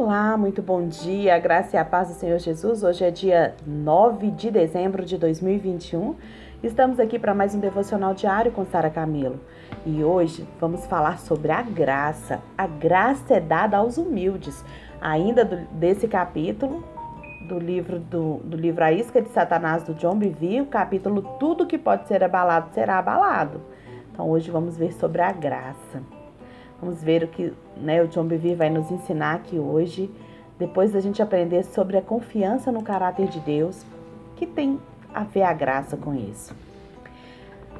[0.00, 2.84] Olá, muito bom dia, graça e a paz do Senhor Jesus.
[2.84, 6.14] Hoje é dia 9 de dezembro de 2021.
[6.62, 9.40] Estamos aqui para mais um devocional diário com Sara Camilo.
[9.84, 12.40] E hoje vamos falar sobre a graça.
[12.56, 14.64] A graça é dada aos humildes.
[15.00, 16.84] Ainda do, desse capítulo
[17.48, 21.66] do livro do, do livro A Isca de Satanás do John Bevere, o capítulo Tudo
[21.66, 23.60] que pode ser abalado será abalado.
[24.12, 26.17] Então hoje vamos ver sobre a graça.
[26.80, 30.10] Vamos ver o que né, o John Bevere vai nos ensinar aqui hoje,
[30.58, 33.84] depois da gente aprender sobre a confiança no caráter de Deus,
[34.36, 34.80] que tem
[35.12, 36.54] a ver a graça com isso.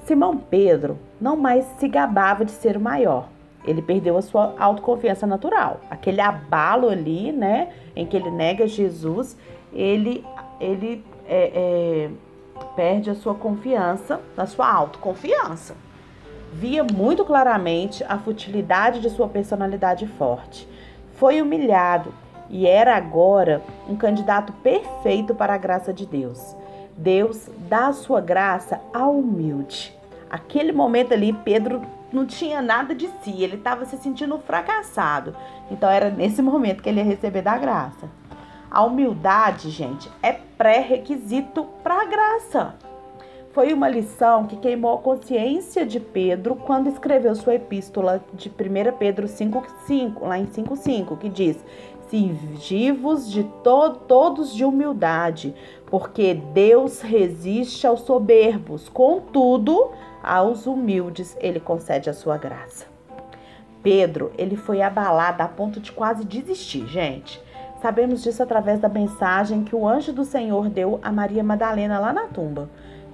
[0.05, 3.29] Simão Pedro não mais se gabava de ser o maior.
[3.65, 5.81] Ele perdeu a sua autoconfiança natural.
[5.91, 9.37] Aquele abalo ali, né, em que ele nega Jesus,
[9.73, 10.25] ele,
[10.59, 12.11] ele é, é,
[12.75, 15.88] perde a sua confiança, a sua autoconfiança
[16.53, 20.69] via muito claramente a futilidade de sua personalidade forte.
[21.15, 22.13] Foi humilhado
[22.49, 26.57] e era agora um candidato perfeito para a graça de Deus.
[26.97, 29.97] Deus dá a sua graça ao humilde.
[30.31, 35.37] Aquele momento ali, Pedro não tinha nada de si, ele estava se sentindo fracassado.
[35.71, 38.09] Então era nesse momento que ele ia receber da graça.
[38.71, 42.75] A humildade, gente, é pré-requisito para a graça.
[43.53, 48.97] Foi uma lição que queimou a consciência de Pedro quando escreveu sua epístola de 1
[48.99, 51.57] Pedro 5,5, lá em 5,5, que diz:
[52.09, 55.55] Cingivos de to todos de humildade,
[55.87, 62.87] porque Deus resiste aos soberbos, contudo, aos humildes ele concede a sua graça.
[63.83, 67.41] Pedro, ele foi abalado a ponto de quase desistir, gente.
[67.81, 72.13] Sabemos disso através da mensagem que o anjo do Senhor deu a Maria Madalena lá
[72.13, 72.69] na tumba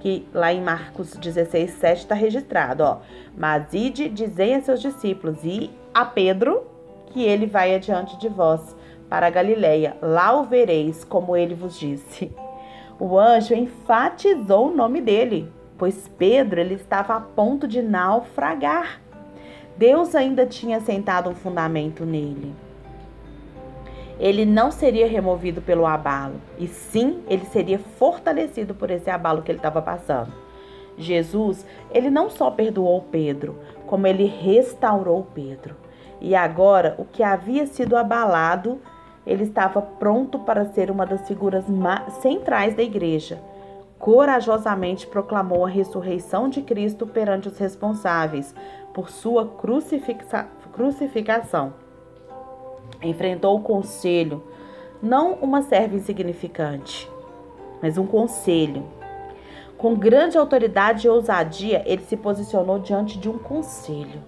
[0.05, 2.99] que lá em Marcos 16, 7 está registrado, ó.
[3.35, 6.61] Mas ide, dizei a seus discípulos e a Pedro
[7.07, 8.75] que ele vai adiante de vós
[9.09, 9.97] para a Galileia.
[10.03, 12.31] Lá o vereis, como ele vos disse.
[12.99, 19.01] O anjo enfatizou o nome dele, pois Pedro ele estava a ponto de naufragar.
[19.75, 22.53] Deus ainda tinha sentado um fundamento nele
[24.19, 29.51] ele não seria removido pelo abalo, e sim ele seria fortalecido por esse abalo que
[29.51, 30.31] ele estava passando.
[30.97, 35.75] Jesus, ele não só perdoou Pedro, como ele restaurou Pedro.
[36.21, 38.79] E agora, o que havia sido abalado,
[39.27, 41.65] ele estava pronto para ser uma das figuras
[42.21, 43.41] centrais da igreja.
[43.99, 48.55] Corajosamente proclamou a ressurreição de Cristo perante os responsáveis
[48.93, 51.84] por sua crucificação
[53.01, 54.43] enfrentou o conselho,
[55.01, 57.09] não uma serva insignificante,
[57.81, 58.85] mas um conselho.
[59.77, 64.23] Com grande autoridade e ousadia, ele se posicionou diante de um conselho.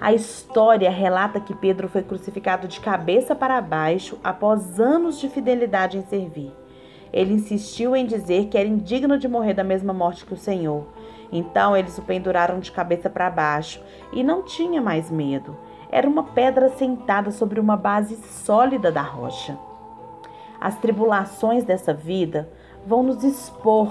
[0.00, 5.98] A história relata que Pedro foi crucificado de cabeça para baixo após anos de fidelidade
[5.98, 6.52] em servir.
[7.12, 10.86] Ele insistiu em dizer que era indigno de morrer da mesma morte que o Senhor.
[11.32, 15.56] Então eles o penduraram de cabeça para baixo e não tinha mais medo
[15.90, 19.58] era uma pedra sentada sobre uma base sólida da rocha.
[20.60, 22.48] As tribulações dessa vida
[22.86, 23.88] vão nos expor,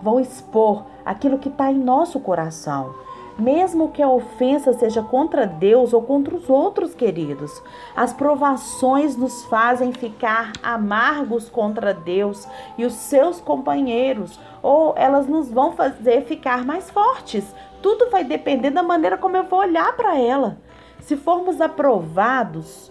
[0.00, 2.94] vão expor aquilo que está em nosso coração.
[3.38, 7.62] Mesmo que a ofensa seja contra Deus ou contra os outros queridos,
[7.96, 12.46] as provações nos fazem ficar amargos contra Deus
[12.76, 17.44] e os seus companheiros, ou elas nos vão fazer ficar mais fortes.
[17.80, 20.58] Tudo vai depender da maneira como eu vou olhar para ela.
[21.02, 22.90] Se formos aprovados,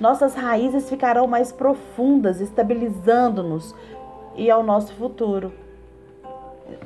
[0.00, 3.72] nossas raízes ficarão mais profundas, estabilizando-nos
[4.34, 5.52] e ao nosso futuro.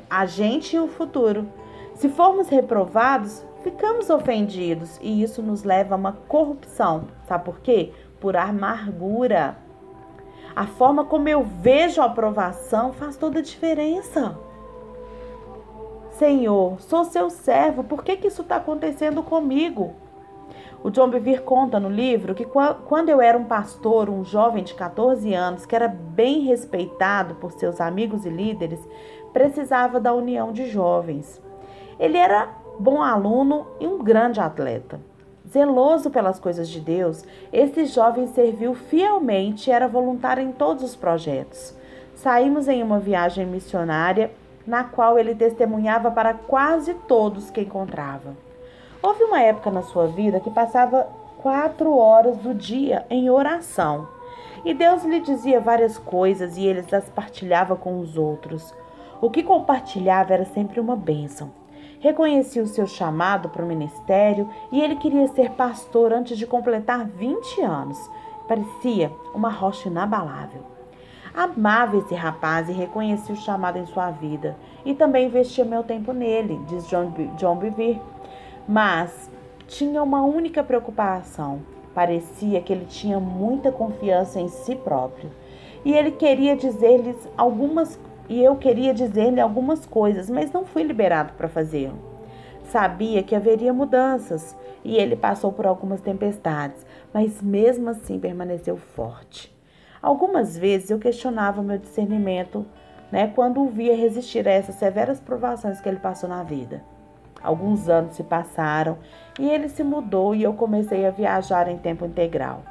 [0.07, 1.47] A gente e o futuro.
[1.95, 7.05] Se formos reprovados, ficamos ofendidos e isso nos leva a uma corrupção.
[7.27, 7.91] Sabe por quê?
[8.19, 9.57] Por amargura.
[10.55, 14.37] A forma como eu vejo a aprovação faz toda a diferença.
[16.11, 19.95] Senhor, sou seu servo, por que, que isso está acontecendo comigo?
[20.83, 22.45] O John Bevere conta no livro que
[22.85, 27.51] quando eu era um pastor, um jovem de 14 anos, que era bem respeitado por
[27.51, 28.79] seus amigos e líderes,
[29.33, 31.41] precisava da união de jovens.
[31.99, 34.99] Ele era bom aluno e um grande atleta.
[35.49, 40.95] Zeloso pelas coisas de Deus, esse jovem serviu fielmente e era voluntário em todos os
[40.95, 41.75] projetos.
[42.13, 44.31] Saímos em uma viagem missionária
[44.65, 48.46] na qual ele testemunhava para quase todos que encontrava.
[49.07, 51.07] Houve uma época na sua vida que passava
[51.41, 54.05] quatro horas do dia em oração.
[54.65, 58.75] E Deus lhe dizia várias coisas e ele as partilhava com os outros.
[59.21, 61.51] O que compartilhava era sempre uma bênção.
[62.01, 67.05] Reconhecia o seu chamado para o ministério e ele queria ser pastor antes de completar
[67.05, 68.11] 20 anos.
[68.45, 70.63] Parecia uma rocha inabalável.
[71.33, 74.57] Amava esse rapaz e reconhecia o chamado em sua vida.
[74.83, 78.01] E também investia meu tempo nele, diz John, John Bevere.
[78.67, 79.29] Mas
[79.67, 81.61] tinha uma única preocupação.
[81.93, 85.31] Parecia que ele tinha muita confiança em si próprio.
[85.85, 87.99] E ele queria dizer-lhes algumas
[88.29, 91.97] e eu queria dizer-lhe algumas coisas, mas não fui liberado para fazê-lo.
[92.65, 99.55] Sabia que haveria mudanças e ele passou por algumas tempestades, mas mesmo assim permaneceu forte.
[100.01, 102.65] Algumas vezes eu questionava meu discernimento,
[103.09, 106.83] né, quando o via resistir a essas severas provações que ele passou na vida.
[107.41, 108.97] Alguns anos se passaram
[109.39, 112.61] e ele se mudou e eu comecei a viajar em tempo integral.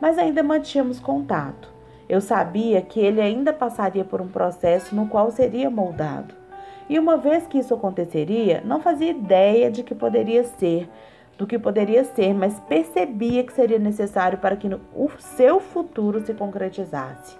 [0.00, 1.72] Mas ainda mantínhamos contato.
[2.08, 6.34] Eu sabia que ele ainda passaria por um processo no qual seria moldado.
[6.88, 10.90] E uma vez que isso aconteceria, não fazia ideia de que poderia ser,
[11.38, 16.34] do que poderia ser, mas percebia que seria necessário para que o seu futuro se
[16.34, 17.38] concretizasse.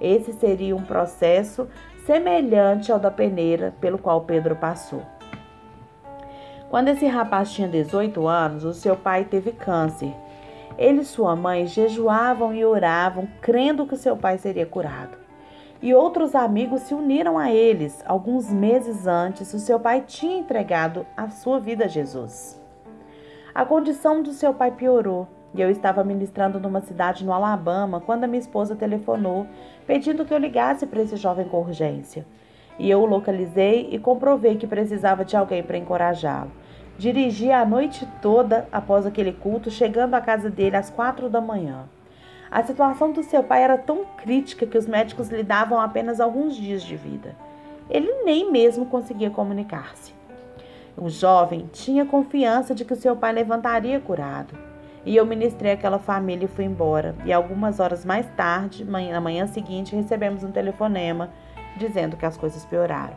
[0.00, 1.68] Esse seria um processo
[2.06, 5.02] semelhante ao da peneira pelo qual Pedro passou.
[6.70, 10.14] Quando esse rapaz tinha 18 anos, o seu pai teve câncer.
[10.76, 15.16] Ele e sua mãe jejuavam e oravam, crendo que seu pai seria curado.
[15.80, 18.04] E outros amigos se uniram a eles.
[18.06, 22.60] Alguns meses antes, o seu pai tinha entregado a sua vida a Jesus.
[23.54, 28.24] A condição do seu pai piorou e eu estava ministrando numa cidade no Alabama quando
[28.24, 29.46] a minha esposa telefonou
[29.86, 32.26] pedindo que eu ligasse para esse jovem com urgência.
[32.78, 36.50] E eu o localizei e comprovei que precisava de alguém para encorajá-lo.
[36.96, 41.84] Dirigi a noite toda após aquele culto, chegando à casa dele às quatro da manhã.
[42.50, 46.56] A situação do seu pai era tão crítica que os médicos lhe davam apenas alguns
[46.56, 47.36] dias de vida.
[47.90, 50.12] Ele nem mesmo conseguia comunicar-se.
[50.96, 54.58] O jovem tinha confiança de que o seu pai levantaria curado.
[55.06, 57.14] E eu ministrei aquela família e fui embora.
[57.24, 61.30] E algumas horas mais tarde, na manhã seguinte, recebemos um telefonema
[61.78, 63.16] dizendo que as coisas pioraram.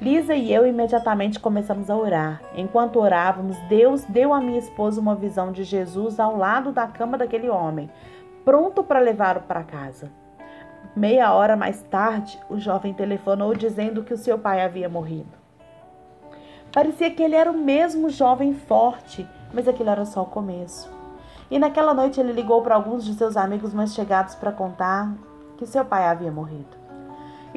[0.00, 2.40] Lisa e eu imediatamente começamos a orar.
[2.54, 7.18] Enquanto orávamos, Deus deu à minha esposa uma visão de Jesus ao lado da cama
[7.18, 7.90] daquele homem,
[8.44, 10.10] pronto para levá-lo para casa.
[10.94, 15.36] Meia hora mais tarde, o jovem telefonou dizendo que o seu pai havia morrido.
[16.72, 20.88] Parecia que ele era o mesmo jovem forte, mas aquilo era só o começo.
[21.50, 25.12] E naquela noite ele ligou para alguns de seus amigos mais chegados para contar
[25.56, 26.77] que seu pai havia morrido.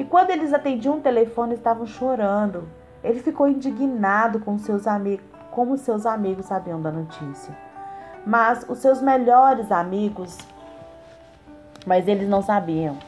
[0.02, 2.68] E quando eles atendiam o telefone, estavam chorando.
[3.04, 7.56] Ele ficou indignado com seus amigos, como seus amigos sabiam da notícia.
[8.26, 10.36] Mas os seus melhores amigos,
[11.86, 12.98] mas eles não sabiam.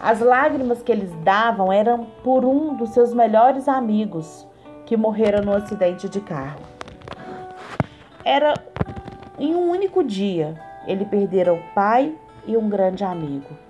[0.00, 4.46] As lágrimas que eles davam eram por um dos seus melhores amigos
[4.86, 6.60] que morreram no acidente de carro.
[8.24, 8.54] Era
[9.38, 10.58] em um único dia.
[10.86, 12.16] Ele perdera o pai
[12.46, 13.64] e um grande amigo.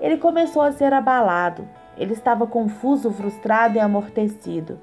[0.00, 1.66] Ele começou a ser abalado.
[1.96, 4.78] Ele estava confuso, frustrado e amortecido,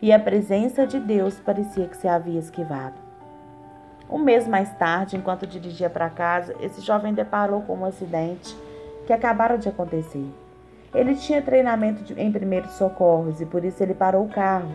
[0.00, 2.94] e a presença de Deus parecia que se havia esquivado.
[4.10, 8.56] Um mês mais tarde, enquanto dirigia para casa, esse jovem deparou com um acidente
[9.06, 10.26] que acabara de acontecer.
[10.94, 14.72] Ele tinha treinamento de, em primeiros socorros e por isso ele parou o carro.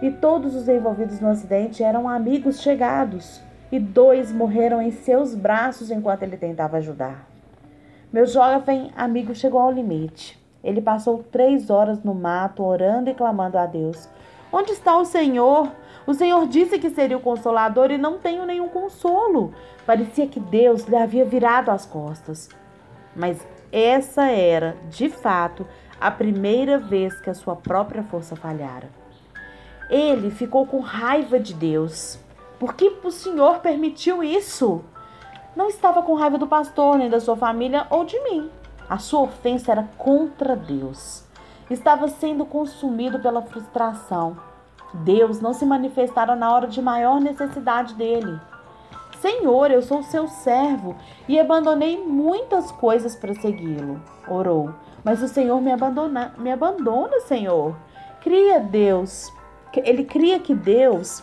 [0.00, 3.40] E todos os envolvidos no acidente eram amigos chegados,
[3.70, 7.29] e dois morreram em seus braços enquanto ele tentava ajudar.
[8.12, 10.36] Meu jovem amigo chegou ao limite.
[10.64, 14.08] Ele passou três horas no mato, orando e clamando a Deus.
[14.52, 15.70] Onde está o Senhor?
[16.04, 19.54] O Senhor disse que seria o consolador e não tenho nenhum consolo.
[19.86, 22.48] Parecia que Deus lhe havia virado as costas.
[23.14, 25.64] Mas essa era, de fato,
[26.00, 28.88] a primeira vez que a sua própria força falhara.
[29.88, 32.18] Ele ficou com raiva de Deus.
[32.58, 34.84] Por que o Senhor permitiu isso?
[35.54, 38.50] Não estava com raiva do pastor, nem da sua família ou de mim.
[38.88, 41.24] A sua ofensa era contra Deus.
[41.68, 44.36] Estava sendo consumido pela frustração.
[44.92, 48.40] Deus não se manifestara na hora de maior necessidade dele.
[49.20, 50.96] Senhor, eu sou seu servo
[51.28, 54.00] e abandonei muitas coisas para segui-lo.
[54.26, 54.74] Orou.
[55.04, 57.76] Mas o Senhor me abandona, me abandona, Senhor.
[58.20, 59.32] Cria Deus.
[59.74, 61.22] Ele cria que Deus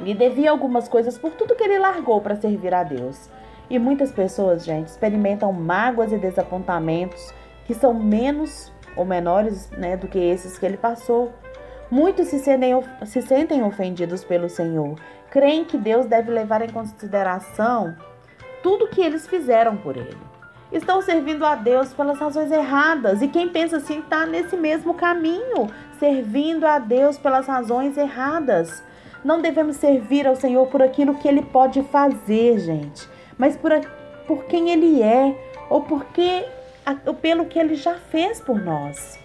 [0.00, 3.30] lhe devia algumas coisas por tudo que ele largou para servir a Deus.
[3.68, 7.32] E muitas pessoas, gente, experimentam mágoas e desapontamentos
[7.64, 11.32] que são menos ou menores né, do que esses que ele passou.
[11.90, 12.72] Muitos se sentem,
[13.04, 14.98] se sentem ofendidos pelo Senhor,
[15.30, 17.94] creem que Deus deve levar em consideração
[18.62, 20.16] tudo que eles fizeram por ele.
[20.70, 25.68] Estão servindo a Deus pelas razões erradas, e quem pensa assim está nesse mesmo caminho,
[25.98, 28.82] servindo a Deus pelas razões erradas.
[29.24, 33.72] Não devemos servir ao Senhor por aquilo que Ele pode fazer, gente, mas por,
[34.26, 35.36] por quem ele é
[35.70, 36.44] ou porque
[37.06, 39.18] ou pelo que ele já fez por nós.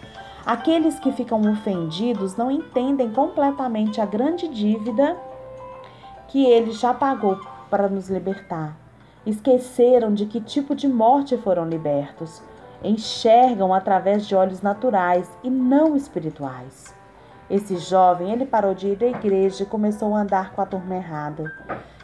[0.45, 5.17] Aqueles que ficam ofendidos não entendem completamente a grande dívida
[6.27, 7.39] que ele já pagou
[7.69, 8.77] para nos libertar.
[9.25, 12.41] Esqueceram de que tipo de morte foram libertos.
[12.83, 16.95] Enxergam através de olhos naturais e não espirituais.
[17.49, 20.95] Esse jovem, ele parou de ir à igreja e começou a andar com a turma
[20.95, 21.49] errada,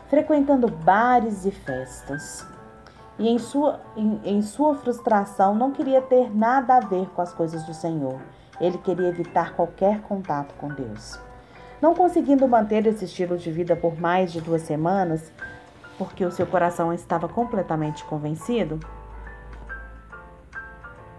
[0.07, 2.47] frequentando bares e festas.
[3.19, 7.33] E em sua, em, em sua frustração não queria ter nada a ver com as
[7.33, 8.19] coisas do Senhor.
[8.59, 11.19] Ele queria evitar qualquer contato com Deus.
[11.81, 15.31] Não conseguindo manter esse estilo de vida por mais de duas semanas,
[15.97, 18.79] porque o seu coração estava completamente convencido,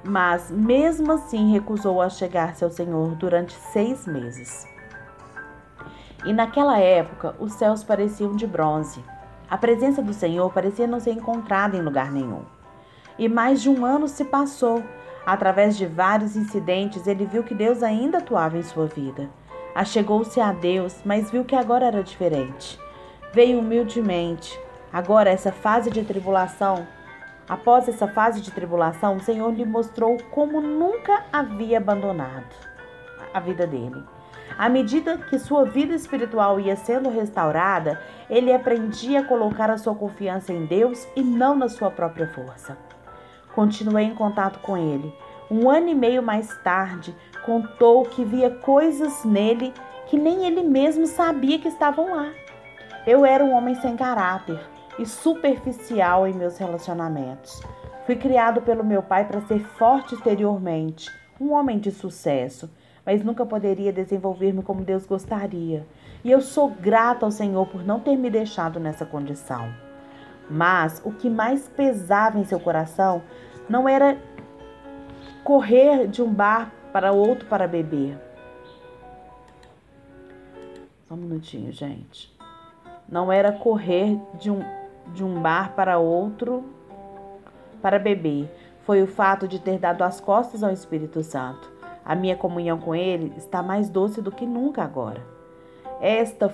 [0.05, 4.67] mas mesmo assim recusou a chegar-se ao Senhor durante seis meses.
[6.25, 9.03] E naquela época os céus pareciam de bronze.
[9.49, 12.43] A presença do Senhor parecia não ser encontrada em lugar nenhum.
[13.19, 14.83] E mais de um ano se passou.
[15.25, 19.31] Através de vários incidentes, ele viu que Deus ainda atuava em sua vida.
[19.75, 22.79] Achegou-se a Deus, mas viu que agora era diferente.
[23.33, 24.59] Veio humildemente.
[24.93, 26.87] Agora, essa fase de tribulação
[27.49, 32.55] Após essa fase de tribulação, o Senhor lhe mostrou como nunca havia abandonado
[33.33, 34.03] a vida dele.
[34.57, 39.95] À medida que sua vida espiritual ia sendo restaurada, ele aprendia a colocar a sua
[39.95, 42.79] confiança em Deus e não na sua própria força.
[43.55, 45.13] Continuei em contato com ele.
[45.51, 49.75] Um ano e meio mais tarde, contou que via coisas nele
[50.07, 52.31] que nem ele mesmo sabia que estavam lá.
[53.07, 54.61] Eu era um homem sem caráter,
[54.99, 57.63] e superficial em meus relacionamentos.
[58.07, 61.11] Fui criado pelo meu pai para ser forte exteriormente,
[61.41, 62.71] um homem de sucesso,
[63.05, 65.87] mas nunca poderia desenvolver-me como Deus gostaria.
[66.23, 69.73] E eu sou grata ao Senhor por não ter me deixado nessa condição.
[70.51, 73.23] Mas o que mais pesava em seu coração
[73.69, 74.19] não era
[75.43, 78.19] correr de um bar para outro para beber.
[81.05, 82.35] Só um minutinho, gente.
[83.09, 84.63] Não era correr de um
[85.13, 86.65] de um bar para outro
[87.83, 88.49] para beber.
[88.83, 91.73] Foi o fato de ter dado as costas ao Espírito Santo.
[92.05, 95.23] A minha comunhão com Ele está mais doce do que nunca agora.
[96.01, 96.53] Esta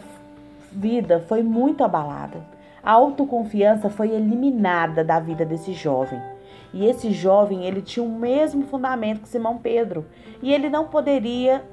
[0.71, 2.40] vida foi muito abalada.
[2.83, 6.21] A autoconfiança foi eliminada da vida desse jovem.
[6.73, 10.07] E esse jovem, ele tinha o mesmo fundamento que Simão Pedro.
[10.40, 11.64] E ele não poderia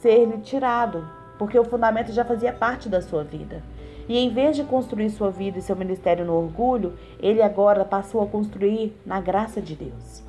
[0.00, 1.06] ser tirado,
[1.36, 3.62] porque o fundamento já fazia parte da sua vida.
[4.08, 8.22] E em vez de construir sua vida e seu ministério no orgulho, ele agora passou
[8.22, 10.22] a construir na graça de Deus.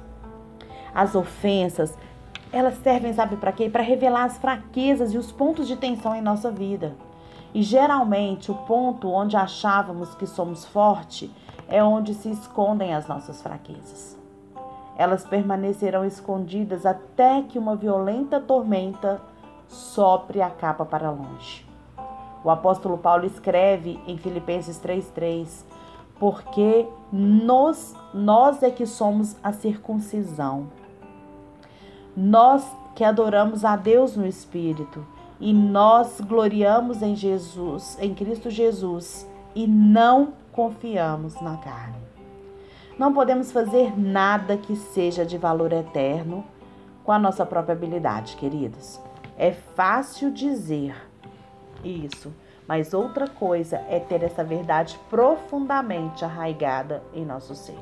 [0.93, 1.98] As ofensas,
[2.51, 3.69] elas servem, sabe para quê?
[3.69, 6.95] Para revelar as fraquezas e os pontos de tensão em nossa vida.
[7.53, 11.29] E geralmente o ponto onde achávamos que somos fortes
[11.67, 14.17] é onde se escondem as nossas fraquezas.
[14.98, 19.21] Elas permanecerão escondidas até que uma violenta tormenta
[19.67, 21.68] sopre a capa para longe.
[22.43, 25.65] O apóstolo Paulo escreve em Filipenses 3:3,
[26.19, 30.67] porque nós, nós é que somos a circuncisão.
[32.15, 32.65] Nós
[32.96, 35.05] que adoramos a Deus no espírito
[35.39, 41.98] e nós gloriamos em Jesus, em Cristo Jesus e não confiamos na carne.
[42.98, 46.43] Não podemos fazer nada que seja de valor eterno
[47.05, 49.00] com a nossa própria habilidade, queridos.
[49.38, 50.93] É fácil dizer,
[51.83, 52.33] isso.
[52.67, 57.79] Mas outra coisa é ter essa verdade profundamente arraigada em nosso ser.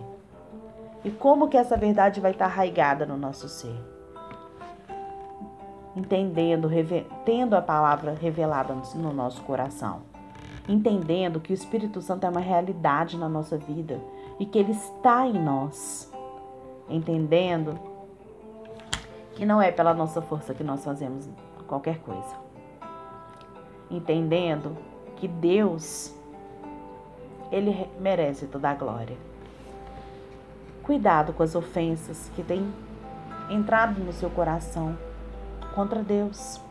[1.03, 3.75] E como que essa verdade vai estar arraigada no nosso ser?
[5.93, 6.69] Entendendo,
[7.25, 10.03] tendo a palavra revelada no nosso coração.
[10.69, 13.99] Entendendo que o Espírito Santo é uma realidade na nossa vida
[14.39, 16.09] e que ele está em nós.
[16.89, 17.77] Entendendo
[19.35, 21.29] que não é pela nossa força que nós fazemos
[21.67, 22.46] qualquer coisa
[23.89, 24.77] entendendo
[25.15, 26.13] que Deus
[27.51, 29.17] ele merece toda a glória.
[30.83, 32.71] Cuidado com as ofensas que têm
[33.49, 34.97] entrado no seu coração
[35.73, 36.61] contra Deus.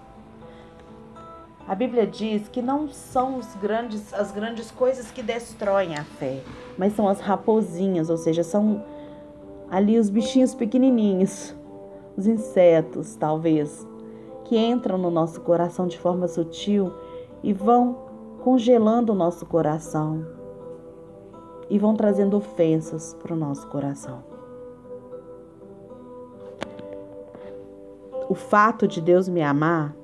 [1.68, 6.40] A Bíblia diz que não são os grandes, as grandes coisas que destroem a fé,
[6.78, 8.84] mas são as raposinhas, ou seja, são
[9.68, 11.54] ali os bichinhos pequenininhos,
[12.16, 13.86] os insetos, talvez,
[14.44, 16.92] que entram no nosso coração de forma sutil
[17.46, 17.96] e vão
[18.42, 20.26] congelando o nosso coração
[21.70, 24.24] e vão trazendo ofensas para o nosso coração.
[28.28, 29.94] O fato de Deus me amar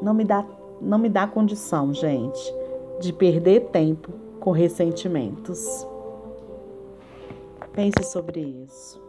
[0.00, 0.46] não me dá,
[0.80, 2.54] não me dá condição, gente,
[3.00, 5.84] de perder tempo com ressentimentos.
[7.72, 9.03] Pense sobre isso.